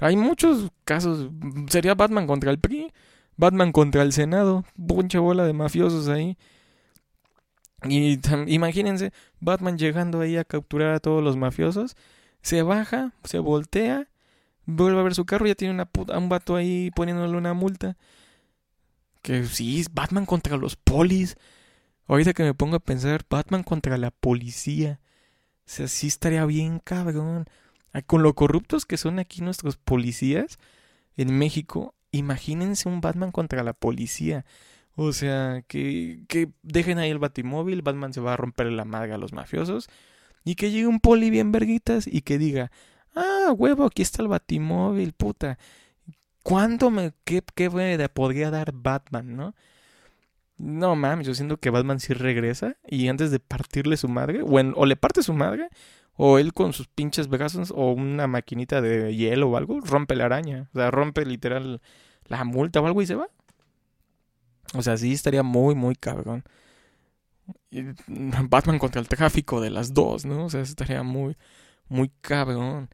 [0.00, 1.30] Hay muchos casos.
[1.68, 2.92] Sería Batman contra el PRI.
[3.36, 4.64] Batman contra el Senado.
[4.76, 6.36] Mucha bola de mafiosos ahí.
[7.88, 11.96] Y imagínense, Batman llegando ahí a capturar a todos los mafiosos.
[12.40, 14.08] Se baja, se voltea,
[14.66, 17.96] vuelve a ver su carro, ya tiene una un vato ahí poniéndole una multa.
[19.22, 21.36] Que sí, Batman contra los polis.
[22.06, 25.00] Ahorita que me pongo a pensar, Batman contra la policía.
[25.60, 27.46] O sea, sí estaría bien cabrón.
[28.06, 30.58] Con lo corruptos que son aquí nuestros policías
[31.16, 34.44] en México, imagínense un Batman contra la policía.
[34.96, 39.12] O sea, que, que dejen ahí el batimóvil, Batman se va a romper la madre
[39.12, 39.88] a los mafiosos.
[40.44, 42.70] Y que llegue un poli bien verguitas y que diga,
[43.14, 45.58] ah, huevo, aquí está el batimóvil, puta.
[46.42, 47.70] ¿Cuánto me, qué, qué
[48.12, 49.54] podría dar Batman, no?
[50.56, 54.46] No mames, yo siento que Batman sí regresa y antes de partirle su madre, o,
[54.48, 55.68] o le parte su madre,
[56.16, 60.26] o él con sus pinches vegasos o una maquinita de hielo o algo, rompe la
[60.26, 60.68] araña.
[60.74, 61.80] O sea, rompe literal
[62.26, 63.28] la multa o algo y se va.
[64.74, 66.44] O sea, sí estaría muy, muy cabrón.
[68.48, 70.46] Batman contra el tráfico de las dos, ¿no?
[70.46, 71.36] O sea, estaría muy,
[71.88, 72.88] muy cabrón.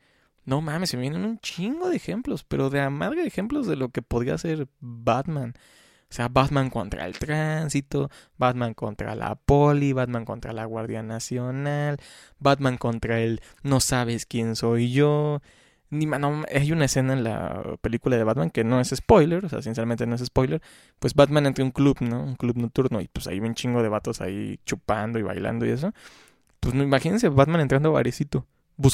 [0.44, 3.90] No mames, se me vienen un chingo de ejemplos, pero de amarga ejemplos de lo
[3.90, 5.55] que podría ser Batman.
[6.11, 11.98] O sea, Batman contra el tránsito, Batman contra la poli, Batman contra la Guardia Nacional,
[12.40, 15.40] Batman contra el no sabes quién soy yo.
[15.90, 19.48] Ni, no, hay una escena en la película de Batman que no es spoiler, o
[19.48, 20.62] sea, sinceramente no es spoiler.
[20.98, 22.22] Pues Batman entra en un club, ¿no?
[22.24, 25.70] Un club nocturno y pues hay un chingo de vatos ahí chupando y bailando y
[25.70, 25.92] eso.
[26.61, 28.46] Pues imagínense Batman entrando a barecito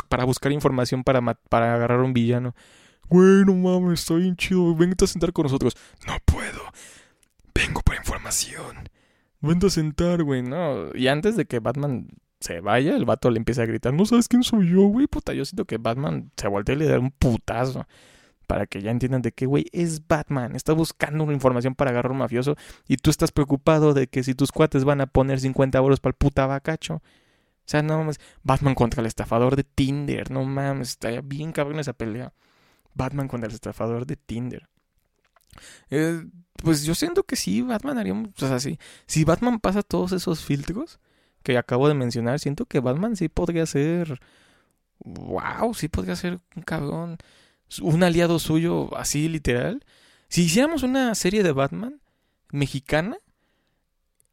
[0.08, 2.54] para buscar información para, para agarrar a un villano.
[3.08, 5.76] Güey, no mames, estoy bien chido, vente a sentar con nosotros.
[6.06, 6.60] No puedo.
[7.54, 8.88] Vengo por información.
[9.40, 10.94] Vente a sentar, güey, no.
[10.94, 12.08] Y antes de que Batman
[12.40, 15.32] se vaya, el vato le empieza a gritar, no sabes quién soy yo, güey, puta.
[15.34, 17.86] Yo siento que Batman se voltea y le da un putazo.
[18.46, 20.54] Para que ya entiendan de qué, güey, es Batman.
[20.54, 22.56] Está buscando una información para agarrar a un mafioso.
[22.86, 26.10] Y tú estás preocupado de que si tus cuates van a poner 50 euros para
[26.10, 27.02] el puta bacacho.
[27.66, 28.20] O sea, no mames.
[28.44, 30.30] Batman contra el estafador de Tinder.
[30.30, 30.90] No mames.
[30.90, 32.32] Estaría bien cabrón esa pelea.
[32.94, 34.68] Batman contra el estafador de Tinder.
[35.90, 36.24] Eh,
[36.62, 38.14] pues yo siento que sí, Batman haría.
[38.14, 41.00] O sea, sí, si Batman pasa todos esos filtros
[41.42, 44.20] que acabo de mencionar, siento que Batman sí podría ser.
[45.00, 47.18] Wow, sí podría ser un cabrón.
[47.82, 49.84] Un aliado suyo, así literal.
[50.28, 52.00] Si hiciéramos una serie de Batman
[52.50, 53.18] mexicana,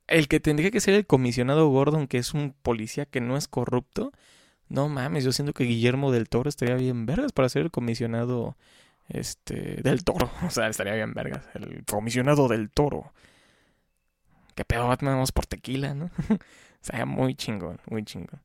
[0.07, 3.47] el que tendría que ser el comisionado Gordon, que es un policía que no es
[3.47, 4.11] corrupto.
[4.69, 8.55] No mames, yo siento que Guillermo del Toro estaría bien vergas para ser el comisionado
[9.09, 10.31] este, del toro.
[10.45, 11.45] O sea, estaría bien vergas.
[11.53, 13.13] El comisionado del toro.
[14.55, 16.11] Que pedo Batman, vamos por tequila, ¿no?
[16.81, 18.41] Sería muy chingón, muy chingón.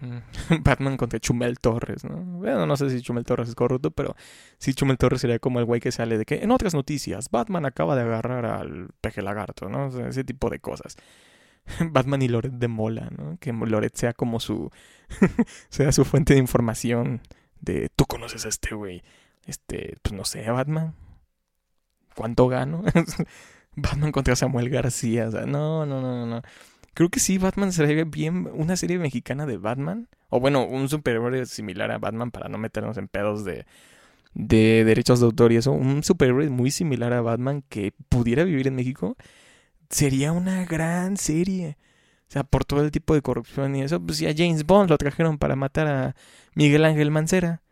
[0.00, 0.18] Mm,
[0.62, 2.16] Batman contra Chumel Torres, ¿no?
[2.16, 4.16] Bueno, no sé si Chumel Torres es corrupto, pero
[4.58, 7.66] sí Chumel Torres sería como el güey que sale de que en otras noticias, Batman
[7.66, 9.88] acaba de agarrar al peje lagarto, ¿no?
[10.06, 10.96] Ese tipo de cosas.
[11.90, 13.36] Batman y Loret de Mola, ¿no?
[13.38, 14.70] Que Loret sea como su
[15.68, 17.20] sea su fuente de información
[17.60, 19.02] de tú conoces a este güey.
[19.46, 20.94] Este, pues no sé, Batman.
[22.14, 22.84] ¿Cuánto gano?
[23.76, 25.28] Batman contra Samuel García.
[25.28, 26.42] O sea, no, no, no, no.
[26.94, 30.08] Creo que sí, Batman sería bien una serie mexicana de Batman.
[30.28, 33.66] O bueno, un superhéroe similar a Batman para no meternos en pedos de,
[34.34, 35.72] de derechos de autor y eso.
[35.72, 39.16] Un superhéroe muy similar a Batman que pudiera vivir en México.
[39.88, 41.76] Sería una gran serie.
[42.28, 44.00] O sea, por todo el tipo de corrupción y eso.
[44.00, 46.14] Pues ya James Bond lo trajeron para matar a
[46.54, 47.62] Miguel Ángel Mancera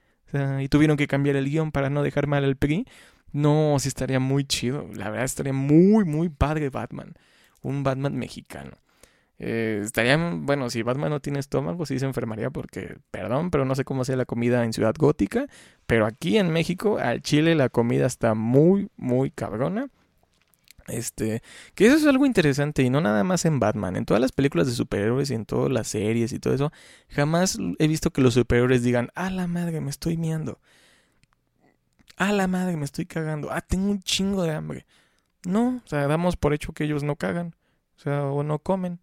[0.61, 2.87] y tuvieron que cambiar el guion para no dejar mal al PRI.
[3.33, 4.89] No, sí estaría muy chido.
[4.95, 7.15] La verdad estaría muy, muy padre Batman.
[7.63, 8.73] Un Batman mexicano.
[9.41, 13.75] Eh, estaría, bueno, si Batman no tiene estómago, sí se enfermaría porque, perdón, pero no
[13.75, 15.47] sé cómo sea la comida en Ciudad Gótica.
[15.87, 19.89] Pero aquí en México, al Chile, la comida está muy, muy cabrona.
[20.89, 21.43] Este,
[21.75, 24.67] que eso es algo interesante y no nada más en Batman, en todas las películas
[24.67, 26.73] de superhéroes y en todas las series y todo eso,
[27.11, 30.61] jamás he visto que los superhéroes digan, "A la madre, me estoy miando."
[32.17, 34.87] "A la madre, me estoy cagando." "Ah, tengo un chingo de hambre."
[35.45, 37.55] No, o sea, damos por hecho que ellos no cagan,
[37.97, 38.99] o sea, o no comen.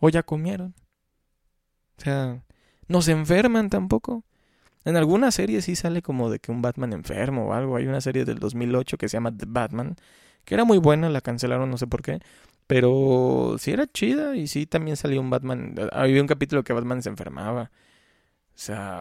[0.00, 0.74] O ya comieron.
[1.98, 2.42] O sea,
[2.88, 4.24] no se enferman tampoco.
[4.84, 7.76] En alguna serie sí sale como de que un Batman enfermo o algo.
[7.76, 9.96] Hay una serie del 2008 que se llama The Batman,
[10.44, 12.20] que era muy buena, la cancelaron, no sé por qué.
[12.66, 15.74] Pero sí era chida y sí también salió un Batman.
[15.92, 17.70] Había un capítulo que Batman se enfermaba.
[18.54, 19.00] O sea,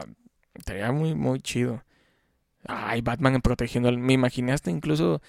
[0.53, 1.83] estaría muy, muy chido.
[2.67, 3.97] Ay, Batman protegiendo al...
[3.97, 5.21] Me imaginé hasta incluso...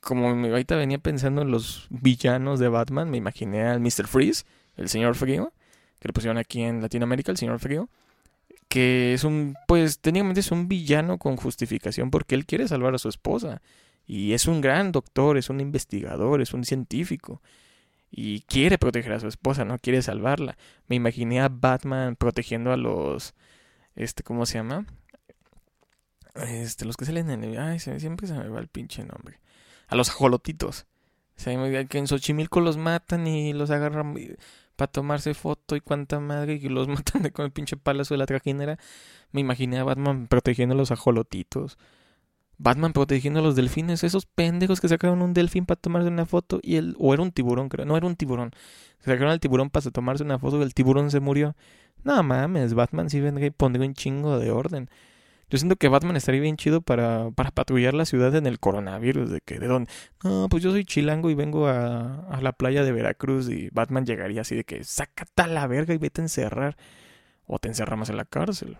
[0.00, 4.06] Como ahorita venía pensando en los villanos de Batman, me imaginé al Mr.
[4.06, 4.44] Freeze,
[4.76, 5.52] el señor Frío,
[5.98, 7.88] que le pusieron aquí en Latinoamérica, el señor Frío,
[8.68, 12.98] que es un, pues técnicamente es un villano con justificación porque él quiere salvar a
[12.98, 13.62] su esposa.
[14.06, 17.42] Y es un gran doctor, es un investigador, es un científico
[18.10, 20.56] y quiere proteger a su esposa, no quiere salvarla.
[20.86, 23.34] Me imaginé a Batman protegiendo a los
[23.96, 24.86] este ¿cómo se llama?
[26.34, 29.40] Este, los que salen en el ay, siempre se me va el pinche nombre.
[29.88, 30.86] A los ajolotitos.
[31.36, 34.14] O sea, que en Xochimilco los matan y los agarran
[34.76, 38.26] para tomarse foto y cuánta madre y los matan con el pinche palazo de la
[38.26, 38.78] trajinera.
[39.32, 41.78] Me imaginé a Batman protegiendo a los ajolotitos.
[42.58, 46.58] Batman protegiendo a los delfines, esos pendejos que sacaron un delfín para tomarse una foto
[46.62, 48.52] y el o era un tiburón, creo, no era un tiburón.
[49.00, 51.54] Sacaron al tiburón para tomarse una foto y el tiburón se murió.
[52.02, 54.88] No mames, Batman sí vendría y pondría un chingo de orden.
[55.48, 59.30] Yo siento que Batman estaría bien chido para, para patrullar la ciudad en el coronavirus,
[59.30, 59.90] de que de dónde.
[60.24, 64.06] No, pues yo soy chilango y vengo a, a la playa de Veracruz y Batman
[64.06, 66.76] llegaría así de que sácate a la verga y vete a encerrar.
[67.46, 68.76] O te encerramos en la cárcel.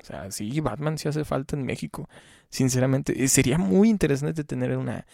[0.00, 2.08] O sea, sí, Batman sí hace falta en México.
[2.50, 5.06] Sinceramente, sería muy interesante tener una,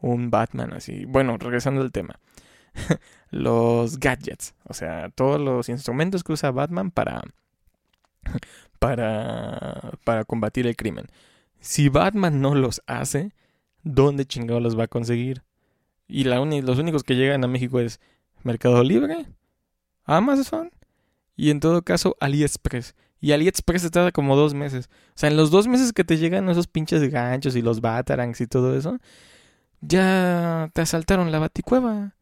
[0.00, 1.04] un Batman así.
[1.06, 2.18] Bueno, regresando al tema.
[3.30, 7.22] los gadgets, o sea, todos los instrumentos que usa Batman para
[8.78, 11.06] para para combatir el crimen.
[11.60, 13.32] Si Batman no los hace,
[13.82, 15.42] ¿dónde chingado los va a conseguir?
[16.08, 18.00] Y los únicos que llegan a México es
[18.42, 19.26] Mercado Libre,
[20.04, 20.70] Amazon
[21.36, 22.94] y en todo caso AliExpress.
[23.20, 24.90] Y AliExpress te tarda como dos meses.
[25.10, 28.40] O sea, en los dos meses que te llegan esos pinches ganchos y los batarangs
[28.40, 28.98] y todo eso,
[29.80, 32.14] ya te asaltaron la baticueva.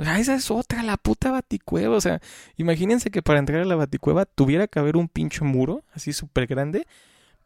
[0.00, 1.96] Esa es otra, la puta baticueva.
[1.96, 2.20] O sea,
[2.56, 6.46] imagínense que para entrar a la baticueva tuviera que haber un pinche muro, así súper
[6.46, 6.86] grande,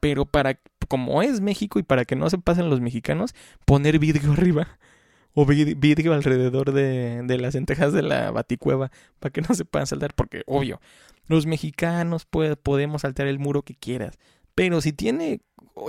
[0.00, 4.32] pero para, como es México y para que no se pasen los mexicanos, poner vidrio
[4.32, 4.78] arriba.
[5.36, 9.88] O vidrio alrededor de, de las entejas de la baticueva, para que no se puedan
[9.88, 10.80] saltar, porque obvio,
[11.26, 14.16] los mexicanos podemos saltar el muro que quieras.
[14.54, 15.40] Pero si tiene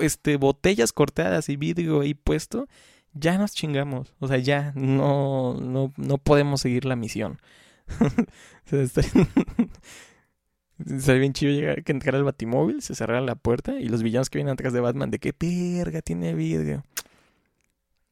[0.02, 2.68] este botellas cortadas y vidrio ahí puesto,
[3.16, 4.14] ya nos chingamos.
[4.20, 7.40] O sea, ya no, no, no podemos seguir la misión.
[10.86, 14.30] Sería bien chido llegar que entrar al batimóvil, se cerrara la puerta y los villanos
[14.30, 16.84] que vienen atrás de Batman, de qué perga tiene vidrio.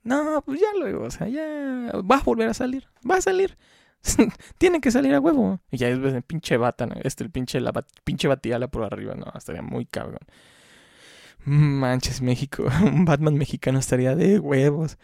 [0.04, 3.58] No, pues ya luego, o sea, ya va a volver a salir, va a salir.
[4.58, 5.62] Tiene que salir a huevo.
[5.72, 7.72] Y ya es el pinche bata, Este, el pinche, la
[8.04, 10.20] pinche batiala por arriba, no, estaría muy cabrón.
[11.46, 12.66] Manches, México.
[12.84, 14.98] Un Batman mexicano estaría de huevos.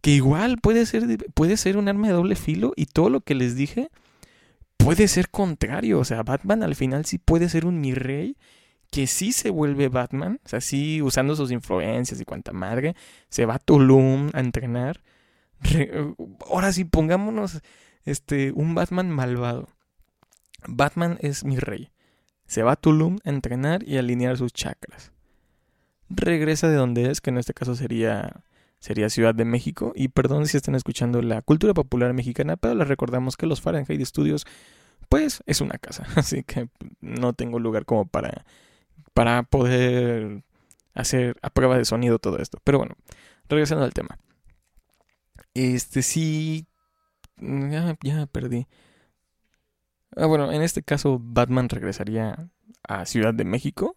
[0.00, 3.36] Que igual puede ser, puede ser un arma de doble filo y todo lo que
[3.36, 3.88] les dije
[4.76, 5.98] puede ser contrario.
[6.00, 8.36] O sea, Batman al final sí puede ser un mi rey
[8.90, 10.40] que sí se vuelve Batman.
[10.44, 12.94] O sea, sí usando sus influencias y cuanta madre.
[13.28, 15.00] Se va a Tulum a entrenar.
[16.50, 17.60] ahora sí, pongámonos
[18.04, 19.68] este, un Batman malvado.
[20.66, 21.90] Batman es mi rey.
[22.46, 25.12] Se va a Tulum a entrenar y alinear sus chakras.
[26.14, 28.42] Regresa de donde es, que en este caso sería,
[28.78, 29.92] sería Ciudad de México.
[29.94, 34.04] Y perdón si están escuchando la cultura popular mexicana, pero les recordamos que los Fahrenheit
[34.04, 34.46] Studios,
[35.08, 36.06] pues, es una casa.
[36.16, 36.68] Así que
[37.00, 38.44] no tengo lugar como para,
[39.14, 40.44] para poder
[40.94, 42.58] hacer a prueba de sonido todo esto.
[42.64, 42.96] Pero bueno,
[43.48, 44.18] regresando al tema.
[45.54, 46.66] Este sí
[47.38, 48.66] ya, ya perdí.
[50.16, 52.50] Ah, bueno, en este caso Batman regresaría
[52.86, 53.94] a Ciudad de México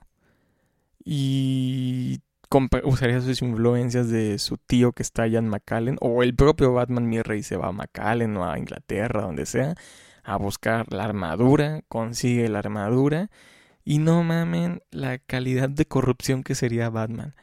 [1.06, 2.20] y
[2.84, 7.08] usaría sus influencias de su tío que está allá en McAllen o el propio Batman
[7.08, 9.76] mi rey se va a McAllen o a Inglaterra, donde sea,
[10.24, 13.30] a buscar la armadura, consigue la armadura
[13.84, 17.36] y no mamen la calidad de corrupción que sería Batman.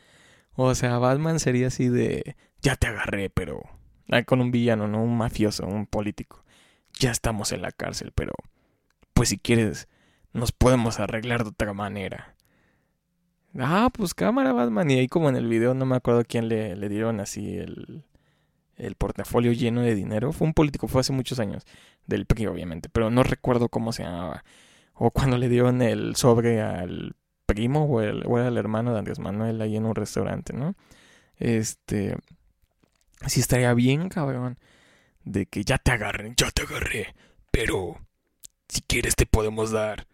[0.54, 3.62] O sea, Batman sería así de ya te agarré, pero
[4.12, 6.44] Ah, con un villano, no un mafioso, un político.
[6.98, 8.32] Ya estamos en la cárcel, pero
[9.14, 9.88] pues si quieres,
[10.34, 12.36] nos podemos arreglar de otra manera.
[13.58, 14.90] Ah, pues cámara, Batman.
[14.90, 18.04] Y ahí como en el video, no me acuerdo quién le, le dieron así el,
[18.76, 20.32] el portafolio lleno de dinero.
[20.32, 21.64] Fue un político, fue hace muchos años.
[22.06, 22.88] Del PRI, obviamente.
[22.88, 24.44] Pero no recuerdo cómo se llamaba.
[24.94, 27.14] O cuando le dieron el sobre al
[27.46, 30.74] primo o, el, o el hermano de Andrés Manuel ahí en un restaurante, ¿no?
[31.36, 32.16] Este
[33.26, 34.58] sí estaría bien, cabrón.
[35.24, 37.14] De que ya te agarren, ya te agarré.
[37.50, 37.98] Pero
[38.68, 40.06] si quieres te podemos dar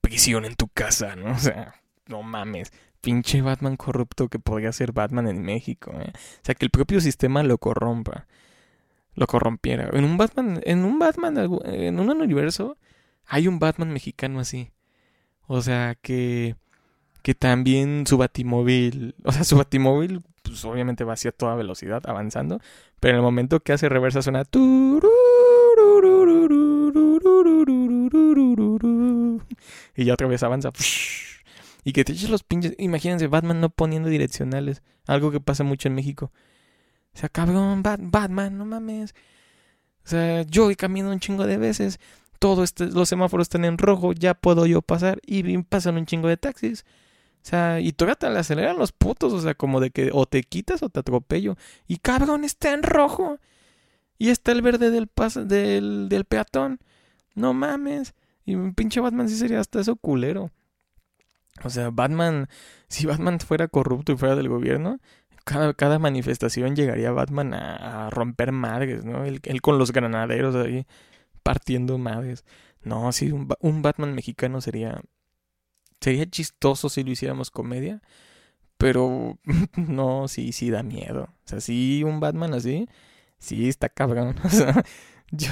[0.00, 1.32] prisión en tu casa, ¿no?
[1.32, 1.74] O sea,
[2.08, 2.72] no mames.
[3.00, 5.92] pinche Batman corrupto que podría ser Batman en México.
[6.00, 6.12] ¿eh?
[6.14, 8.26] O sea, que el propio sistema lo corrompa.
[9.14, 9.90] Lo corrompiera.
[9.92, 12.76] En un Batman, en un Batman, en un universo,
[13.26, 14.72] hay un Batman mexicano así.
[15.46, 16.56] O sea, que,
[17.22, 22.60] que también su batimóvil, o sea, su batimóvil, pues obviamente va hacia toda velocidad avanzando,
[23.00, 24.44] pero en el momento que hace reversa suena...
[29.96, 30.70] Y ya otra vez avanza.
[31.84, 32.74] Y que te eches los pinches.
[32.78, 34.82] Imagínense, Batman no poniendo direccionales.
[35.06, 36.32] Algo que pasa mucho en México.
[37.14, 39.14] O sea, cabrón, Batman, no mames.
[40.04, 42.00] O sea, yo he caminado un chingo de veces.
[42.38, 44.14] Todos este, los semáforos están en rojo.
[44.14, 45.20] Ya puedo yo pasar.
[45.26, 46.84] Y pasan un chingo de taxis.
[47.42, 49.34] O sea, y todavía te le aceleran los putos.
[49.34, 51.56] O sea, como de que o te quitas o te atropello.
[51.86, 53.38] Y cabrón, está en rojo.
[54.16, 56.80] Y está el verde del, pas del, del peatón.
[57.34, 58.14] No mames.
[58.46, 60.50] Y un pinche Batman sí sería hasta eso culero.
[61.62, 62.48] O sea, Batman,
[62.88, 64.98] si Batman fuera corrupto y fuera del gobierno,
[65.44, 69.24] cada, cada manifestación llegaría Batman a, romper madres, ¿no?
[69.24, 70.86] Él, con los granaderos ahí
[71.42, 72.44] partiendo madres.
[72.82, 75.00] No, sí, un, un, Batman mexicano sería.
[76.00, 78.02] Sería chistoso si lo hiciéramos comedia.
[78.78, 79.38] Pero
[79.76, 81.24] no, sí, sí da miedo.
[81.44, 82.88] O sea, sí, un Batman así.
[83.38, 84.36] Sí, está cabrón.
[84.44, 84.84] O sea,
[85.30, 85.50] yo,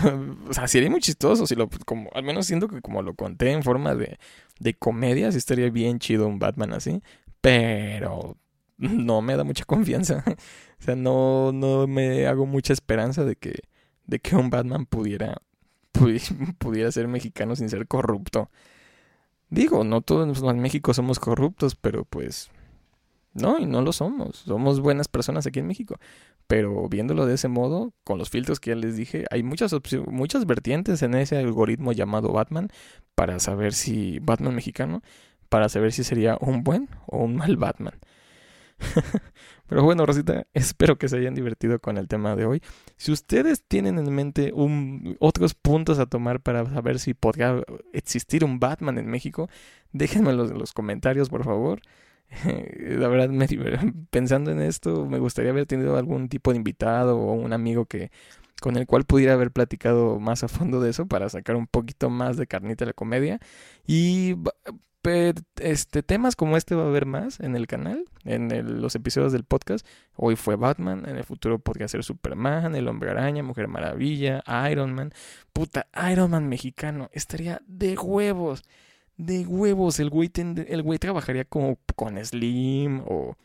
[0.49, 3.53] o sea, sería muy chistoso si lo, como, al menos siento que como lo conté
[3.53, 4.19] en forma de,
[4.61, 7.03] de comedia, sí estaría bien chido un Batman así,
[7.41, 8.37] pero
[8.79, 10.25] no me da mucha confianza.
[10.27, 13.61] o sea, no, no me hago mucha esperanza de que,
[14.07, 15.41] de que un Batman pudiera,
[16.59, 18.51] pudiera ser mexicano sin ser corrupto.
[19.51, 22.51] Digo, no todos en México somos corruptos, pero pues
[23.35, 24.37] no, y no lo somos.
[24.39, 25.99] Somos buenas personas aquí en México.
[26.47, 29.75] Pero viéndolo de ese modo, con los filtros que ya les dije, hay muchas
[30.07, 32.69] muchas vertientes en ese algoritmo llamado Batman
[33.15, 35.03] para saber si Batman mexicano,
[35.49, 37.95] para saber si sería un buen o un mal Batman.
[39.69, 42.63] Pero bueno, Rosita, espero que se hayan divertido con el tema de hoy.
[42.97, 47.63] Si ustedes tienen en mente un, otros puntos a tomar para saber si podría
[47.93, 49.49] existir un Batman en México,
[49.93, 51.81] déjenmelo en los comentarios, por favor.
[52.79, 53.31] la verdad,
[54.11, 58.11] pensando en esto, me gustaría haber tenido algún tipo de invitado o un amigo que
[58.61, 62.11] con el cual pudiera haber platicado más a fondo de eso para sacar un poquito
[62.11, 63.41] más de carnita de la comedia.
[63.87, 64.37] Y
[65.61, 69.45] este temas como este va a haber más en el canal, en los episodios del
[69.45, 69.85] podcast.
[70.15, 74.95] Hoy fue Batman, en el futuro podría ser Superman, El Hombre Araña, Mujer Maravilla, Iron
[74.95, 75.13] Man.
[75.53, 78.63] Puta, Iron Man mexicano, estaría de huevos
[79.17, 80.01] de huevos.
[80.01, 83.37] El güey, el güey trabajaría como con Slim o,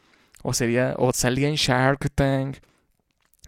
[0.43, 2.57] o sería o salía en Shark Tank.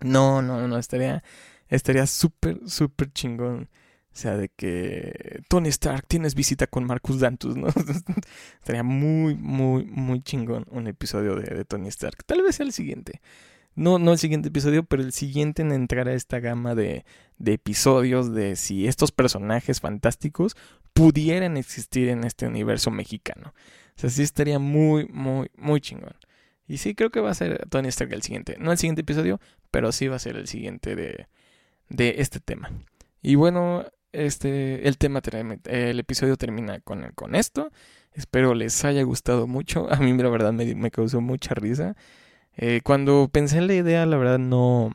[0.02, 1.24] No, no, no, estaría
[1.70, 3.70] estaría súper, súper chingón.
[4.12, 7.68] O sea, de que Tony Stark tienes visita con Marcus Dantus, ¿no?
[8.60, 12.24] estaría muy, muy, muy chingón un episodio de, de Tony Stark.
[12.26, 13.22] Tal vez sea el siguiente
[13.76, 17.06] no, no el siguiente episodio, pero el siguiente en entrar a esta gama de,
[17.38, 20.56] de episodios de si estos personajes fantásticos
[20.94, 23.54] pudieran existir en este universo mexicano.
[23.96, 26.16] O sea, sí estaría muy, muy, muy chingón.
[26.68, 28.58] Y sí, creo que va a ser Tony Stark el siguiente.
[28.60, 29.40] No el siguiente episodio,
[29.72, 31.28] pero sí va a ser el siguiente de,
[31.90, 32.72] de este tema.
[33.22, 35.22] Y bueno, este, el tema,
[35.66, 37.72] el episodio termina con, con esto.
[38.14, 39.92] Espero les haya gustado mucho.
[39.92, 41.96] A mí, la verdad, me, me causó mucha risa.
[42.62, 44.92] Eh, cuando pensé en la idea, la verdad no,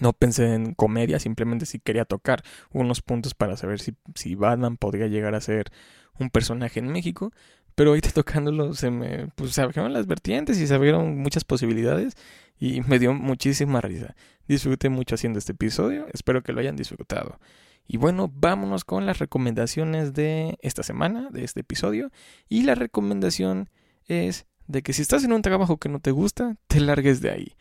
[0.00, 4.76] no pensé en comedia, simplemente si quería tocar unos puntos para saber si, si Batman
[4.76, 5.72] podría llegar a ser
[6.20, 7.32] un personaje en México.
[7.74, 12.14] Pero ahorita tocándolo se me pues, se abrieron las vertientes y se abrieron muchas posibilidades
[12.60, 14.14] y me dio muchísima risa.
[14.46, 17.40] Disfruté mucho haciendo este episodio, espero que lo hayan disfrutado.
[17.88, 22.12] Y bueno, vámonos con las recomendaciones de esta semana, de este episodio.
[22.48, 23.68] Y la recomendación
[24.06, 27.30] es de que si estás en un trabajo que no te gusta, te largues de
[27.30, 27.52] ahí.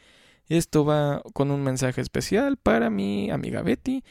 [0.47, 4.03] Esto va con un mensaje especial para mi amiga Betty,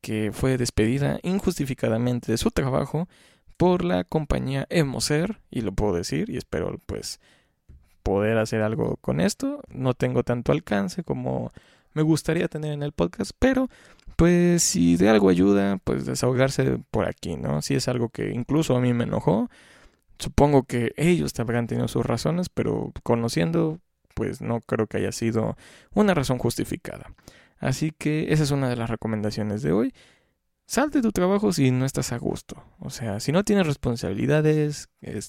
[0.00, 3.08] que fue despedida injustificadamente de su trabajo
[3.56, 7.20] por la compañía Emoser, y lo puedo decir, y espero pues
[8.02, 9.62] poder hacer algo con esto.
[9.68, 11.52] No tengo tanto alcance como
[11.94, 13.68] me gustaría tener en el podcast, pero
[14.16, 17.62] pues si de algo ayuda, pues desahogarse por aquí, ¿no?
[17.62, 19.48] Si es algo que incluso a mí me enojó,
[20.18, 23.80] Supongo que ellos habrán tenido sus razones, pero conociendo,
[24.14, 25.56] pues no creo que haya sido
[25.92, 27.12] una razón justificada.
[27.58, 29.94] Así que esa es una de las recomendaciones de hoy.
[30.66, 32.62] Sal de tu trabajo si no estás a gusto.
[32.78, 34.88] O sea, si no tienes responsabilidades,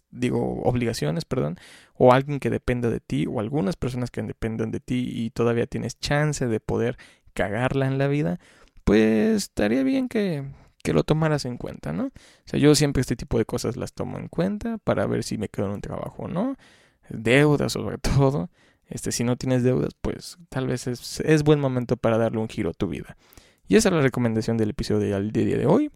[0.09, 1.57] digo, obligaciones, perdón,
[1.93, 5.67] o alguien que dependa de ti, o algunas personas que dependan de ti y todavía
[5.67, 6.97] tienes chance de poder
[7.33, 8.39] cagarla en la vida,
[8.85, 10.45] pues estaría bien que,
[10.85, 12.05] que lo tomaras en cuenta, ¿no?
[12.05, 12.11] O
[12.45, 15.49] sea, yo siempre este tipo de cosas las tomo en cuenta para ver si me
[15.49, 16.55] quedo en un trabajo o no.
[17.09, 18.49] deudas sobre todo.
[18.87, 22.47] Este, si no tienes deudas, pues tal vez es, es buen momento para darle un
[22.47, 23.17] giro a tu vida.
[23.67, 25.91] Y esa es la recomendación del episodio del día de hoy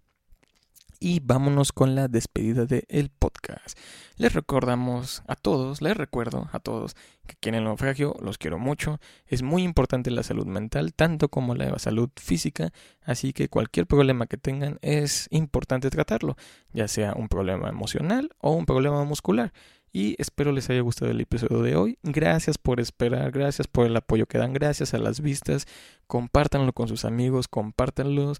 [1.00, 3.78] y vámonos con la despedida del podcast.
[4.18, 6.96] Les recordamos a todos, les recuerdo a todos
[7.26, 9.00] que quieren el naufragio, los quiero mucho.
[9.26, 12.72] Es muy importante la salud mental, tanto como la salud física,
[13.02, 16.36] así que cualquier problema que tengan es importante tratarlo,
[16.74, 19.54] ya sea un problema emocional o un problema muscular.
[19.92, 21.98] Y espero les haya gustado el episodio de hoy.
[22.04, 25.66] Gracias por esperar, gracias por el apoyo que dan, gracias a las vistas.
[26.08, 28.40] Compártanlo con sus amigos, compártanlos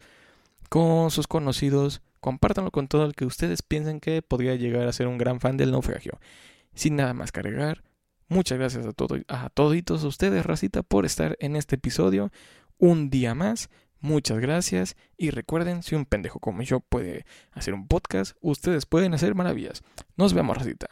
[0.70, 5.08] con sus conocidos compártanlo con todo el que ustedes piensen que podría llegar a ser
[5.08, 6.20] un gran fan del naufragio.
[6.74, 7.84] Sin nada más cargar,
[8.28, 12.32] muchas gracias a, todo, a toditos ustedes, racita, por estar en este episodio.
[12.78, 14.96] Un día más, muchas gracias.
[15.18, 19.84] Y recuerden, si un pendejo como yo puede hacer un podcast, ustedes pueden hacer maravillas.
[20.16, 20.88] Nos vemos, racita.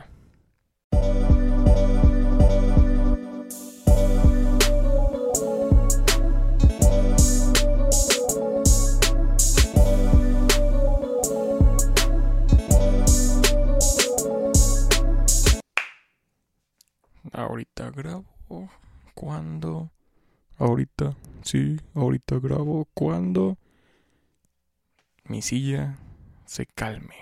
[17.34, 18.26] Ahorita grabo
[19.14, 19.92] cuando.
[20.60, 23.58] Ahorita, sí, ahorita grabo cuando
[25.26, 25.98] mi silla
[26.46, 27.16] se calme.